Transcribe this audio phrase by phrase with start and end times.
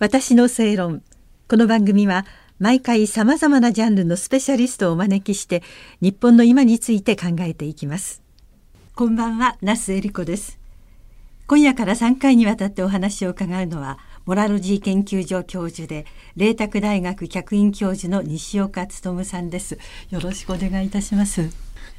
[0.00, 1.02] 私の正論。
[1.48, 2.26] この番組は
[2.58, 5.62] 毎回さまざまなジャンルのスペシャリストをお招きして
[6.00, 8.20] 日本の今について考えていきます。
[8.96, 10.58] こんばんは那須恵理子です。
[11.46, 19.78] 今夜から3回にわたってお話を伺うのはモラロジー研究所教授で麗澤大学客員教授の西岡努さんです。
[20.10, 21.50] よろしくお願いいたします。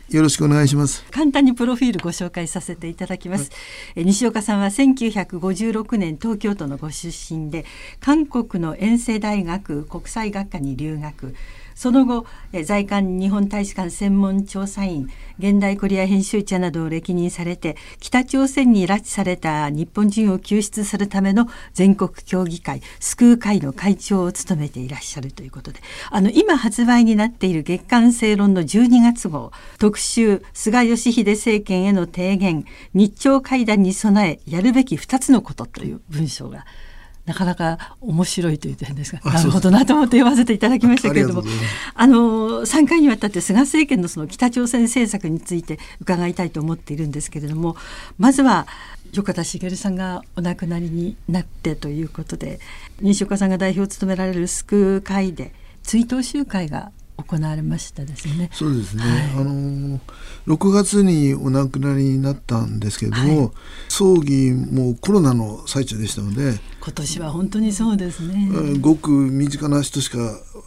[0.09, 1.03] よろしくお願いします。
[1.11, 3.49] 簡単にプロフィールご紹介させていただきます。
[3.95, 7.65] はい、西岡さんは1956年東京都のご出身で、
[7.99, 11.35] 韓国の遠征大学国際学科に留学。
[11.75, 12.25] その後
[12.63, 36.66] 在韓日本大使館専門調査員現代コリア編集者などを歴任されて北朝鮮に拉致された日本人を救出するための全国協議会救う会の会長を務めていらっしゃるということであの今発売になっている月刊正論の12月号特集菅義偉政権への提言日朝会談に備えやるべき2つのことという文章が
[37.25, 41.43] なかなか面白いという点ですがなるほどなと思って読ませていただきましたけれども
[41.95, 47.75] あの3回にわたって菅政権のその北朝鮮政策について伺いたいと思っているんですけれども
[48.19, 48.67] まずは
[49.13, 52.59] 横田茂さんがお亡くなりになってということで
[53.02, 58.50] 西岡さんが代表を務められる救う会で追悼集会が行われましたですね。
[58.52, 59.03] そうですね。
[59.03, 60.00] はい、あの
[60.47, 63.51] 6月にお亡くなりになったんですけれども、はい、
[63.89, 68.49] 葬儀もコロナの最中でしたので、今年は本当にそうですね。
[68.79, 70.17] ごく身近な人しか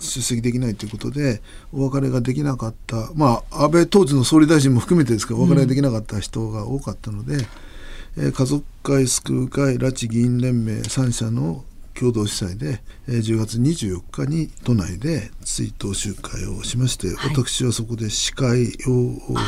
[0.01, 1.41] 出席できないということで
[1.73, 7.35] お別れができなかった、まあ安倍当時の総理大臣も含めてですけどお別れできなかった人が多かったので。
[7.35, 7.47] うん
[8.21, 11.65] え家族会救う会拉致議員連盟3社の
[11.99, 18.69] 共同主催で、えー、10月24日に都内で追悼集会をしまして、はい、私はそこで司会を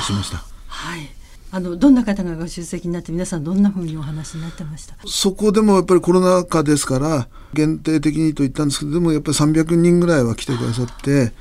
[0.02, 0.42] しました。
[0.66, 1.08] はい。
[1.52, 4.94] あのどんな方がご出席になって皆さんどんなふうにお話になってました？
[5.06, 11.32] そこでもやっぱりコロナ禍ですから限定的にと言ったんですけどでもやっぱり300人ぐらいは来てくださって、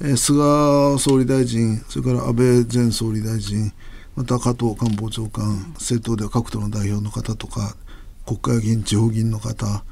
[0.00, 3.72] えー、菅総理大臣それから安倍前総理大臣
[4.16, 7.76] また加藤官房長官政党では各党の代表の方とか
[8.26, 9.84] 国会議員地方議員の方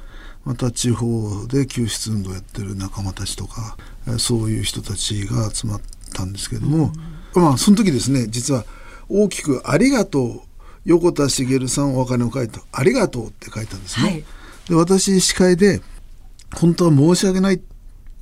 [0.45, 3.77] また地方で救出運動をやってる仲間たちとか
[4.19, 5.81] そういう人たちが集まっ
[6.15, 6.93] たんですけれども、
[7.35, 8.65] うん、まあその時ですね実は
[9.09, 10.41] 大きく「ありがとう
[10.85, 14.07] 横田茂さんお別れを書いた「ありがとう」って書いたんですね。
[14.09, 14.25] はい、
[14.69, 15.83] で私司会で
[16.55, 17.61] 本当は申し訳ないっ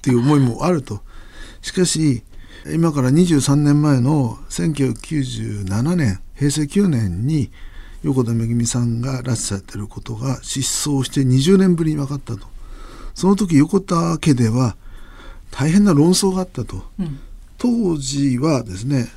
[0.02, 1.00] ていう思いもあると。
[1.62, 2.22] しかし
[2.66, 7.50] 今から23年前の1997年平成9年に
[8.02, 12.46] 横田めぐみさんが拉致されていることが失踪して20年ぶりに分かったと。
[13.14, 14.76] その時横田家では
[15.50, 17.18] 大変な論争があったと、うん、
[17.56, 19.08] 当時はですね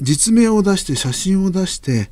[0.00, 2.10] 実名を出して写真を出して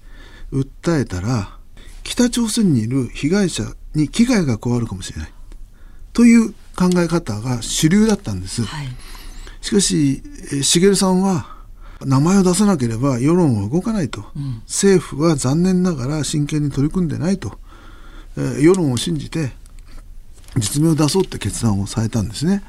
[0.53, 1.57] 訴えたら
[2.03, 3.63] 北朝鮮にいる被害者
[3.95, 5.33] に危害が加わるかもしれない。
[6.13, 8.89] という考え方が主流だったんです、はい、
[9.61, 10.23] しかし
[10.63, 11.60] 茂さんは
[12.05, 17.59] 名前を出さなければ世論は動かないと、うん、政府は残念ながら真剣に取り組んでないと、
[18.37, 19.53] えー、世論を信じて
[20.57, 22.63] 実名を出そうって決断をされたんですね。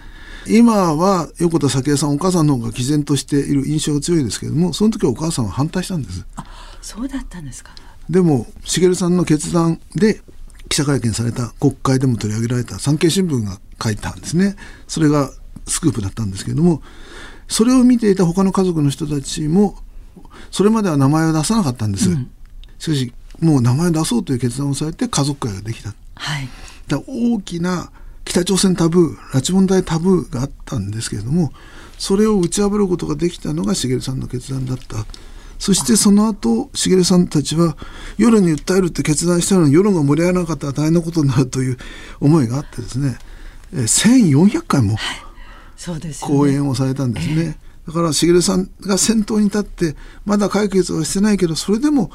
[0.48, 6.26] 今は横田早紀江さんお母さんの方が毅然としている印象が強いですけれどもその時はお母さんは反対したんです。
[6.36, 6.44] あ
[6.82, 7.72] そうだったんですか。
[8.10, 10.22] でも茂さんの決断で
[10.68, 14.56] 記者会見された国会でも取り上げられた産経新聞が書いたんですね。
[14.88, 15.32] それが
[15.68, 16.82] スクープだったんですけれども
[17.52, 19.76] それを見ていた他の家族の人たちも
[20.52, 22.32] それまでは名前を出さなかったんです、うん、
[22.80, 26.48] しかしもう名前を出そうという決断をされて家族会ができた、はい、
[26.88, 27.92] だ大きな
[28.24, 31.52] 北朝鮮タブー拉致問題タブーがあったんですけれども
[31.98, 35.06] それを打ち破ることができたのが茂さんの決断だった。
[35.60, 37.78] そしてその後茂さんたちは
[38.18, 41.78] 夜に訴えるって決断したのに世論が盛り上がらなかったら大変なことになるという
[42.20, 43.20] 思いがあってですね
[43.72, 45.31] 1400回も、はい
[46.22, 47.58] 講演をされたんですね。
[47.88, 52.12] だから茂さんが先頭に立ってまだ解決はしてないけどそれでも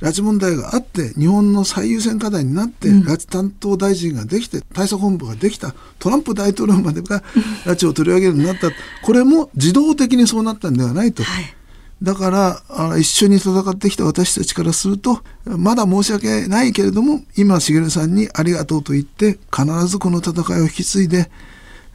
[0.00, 7.22] 拉致問題があって日本の最優先課題になって、拉致担当大臣ができて対策本部ができたトランプ大統領までが
[7.64, 8.70] 拉致を取り上げるようになった
[9.02, 11.22] これも自動的にそうなったんではないと。
[11.22, 11.54] はい
[12.02, 21.30] だから一緒に戦ってきた私たちからするとまだ申し訳ないけれども今茂さんにありがとうと言って必ずこの戦いを引き継いで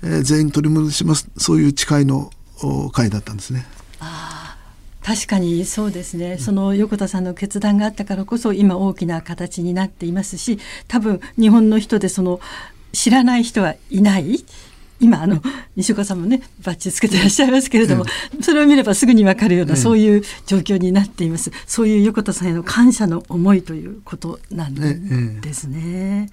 [0.03, 2.31] えー、全員取り戻しますそういう誓いの
[2.91, 3.65] 会だったんですね。
[3.99, 4.57] あ
[5.03, 12.39] 確かにそうですね、その横田さんの決断があったからこそ今大きな形になっていますし多分日本の人でその
[12.91, 14.43] 知らない人はいない。
[15.01, 15.41] 今あの
[15.77, 18.05] 西岡さんもねバッチつけてらっしゃいますけれども、
[18.41, 21.51] それを見ればすぐに分かるような、そういう状況になっています。
[21.65, 26.29] そういう横田さんへの感謝の思いということなんですね。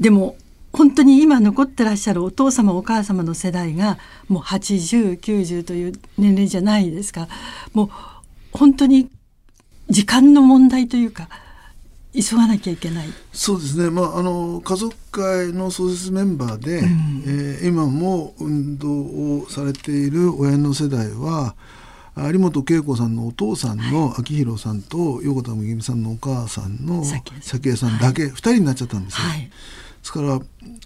[0.00, 0.36] でも
[0.76, 3.96] 本当に今残ってらっしゃるお父様お母様の世代が
[4.28, 7.28] もう8090という年齢じゃないですか。
[7.72, 7.90] もう
[8.52, 9.10] 本当に
[9.88, 11.28] 時間の問題というか
[12.12, 13.08] 急がなきゃいけない。
[13.32, 18.90] そうですね、まあ、あの家族会の創設メンバーで、うん、えー、今も運動
[19.40, 21.54] をされている親の世代は
[22.16, 29.28] 有本恵子さんのお父さんの明宏さんと横田めぐみさんのお母さんの早紀江さんだけ2人になっちゃったんですよ。
[29.28, 29.50] はい、
[30.06, 30.40] ですから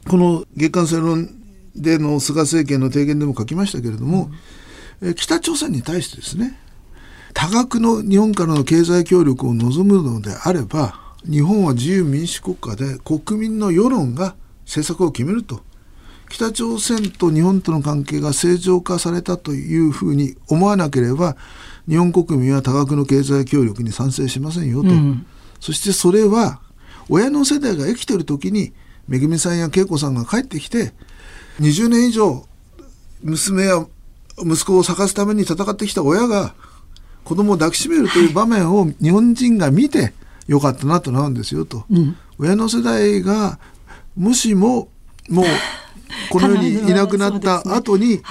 [0.09, 1.29] この月刊正論
[1.77, 4.31] での菅政権の提言でも書きましたけれども、
[5.03, 6.59] うん、北朝鮮に対してですね
[7.35, 10.95] 多額の日本からの経済協力を望むのであれば
[11.31, 15.61] 日本は自由民主国家で国民の世論が政策を決めると。
[16.31, 21.37] 北朝鮮と日本との関係が正常化されたというふうに思わなければ
[21.89, 25.27] 日本国民は多額の経済協力に賛成しませんよと、うん、
[25.59, 26.61] そしてそれは
[27.09, 28.73] 親の世代が生きてる時に
[29.11, 30.93] めぐみさんや恵子さんが帰ってきて
[31.61, 32.47] 20年以上
[33.23, 33.87] 娘や
[34.39, 36.55] 息子を咲かすために戦ってきた親が
[37.25, 40.15] 子供を抱きしめるという場面を日本人が見て
[40.47, 43.59] よかったなとなるんですよと、うん、親の世代が
[44.17, 44.89] もしも
[45.29, 45.45] もう
[46.31, 48.23] この世に いなくなった後に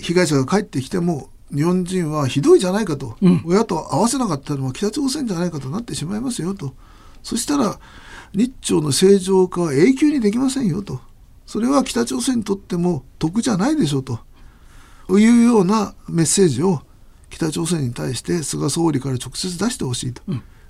[0.00, 6.74] 被害者が帰ってきても日本人はひどいじゃないかと、うん、親と合わせなかったのは北朝鮮じゃないかとなってしまいますよと
[7.22, 7.78] そしたら
[8.34, 11.00] 日朝の正常化は永久にできませんよと。
[11.46, 14.20] それは北朝鮮にとっても得じゃないでしょうと。
[15.10, 16.82] いうようなメッセージを
[17.28, 20.22] 北朝鮮に対して菅総理から直接出してほしいと。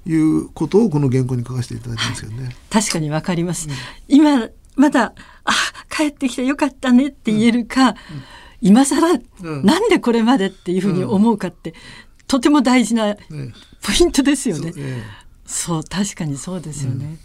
[0.07, 2.57] いうことをこの原稿に書かせていただいてますけどね。
[2.71, 3.69] 確かにわかります。
[3.69, 3.75] うん、
[4.09, 5.13] 今まだ
[5.45, 5.53] あ
[5.95, 7.95] 帰ってきてよかったねって言えるか、うん、
[8.63, 11.75] 今更、うん、なんでこれまでっていうふうに思うかって、
[12.27, 13.21] とても大事なポ
[14.01, 14.73] イントですよね。
[15.51, 17.19] そう確かにそうですよね。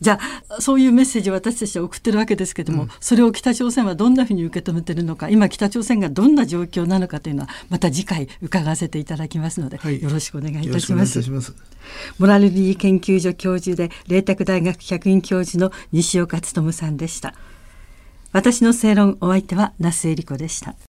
[0.00, 11.28] じゃあそういうメッセージを私たちは送ってるわけですけども、うん、それを北朝鮮はどんなふうに受け止めてるのか今北朝鮮がどんな状況なのかというのはまた次回伺わせていただきますので、はい、よろしくお願いいたします。
[11.30, 11.52] ます
[12.18, 17.34] モラルリー研究所教授で麗澤大学客員教授の西岡努さんでした。
[18.30, 20.76] 私の正論お相手は那須恵理子でした。